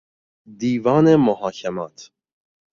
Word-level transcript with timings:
دیوان 0.61 1.15
محاکمات 1.15 2.09